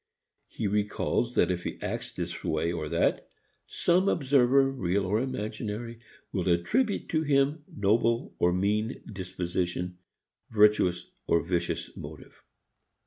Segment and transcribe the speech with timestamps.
[0.47, 3.29] He recalls that if he acts this way or that
[3.67, 5.99] some observer, real or imaginary,
[6.31, 9.99] will attribute to him noble or mean disposition,
[10.49, 12.41] virtuous or vicious motive.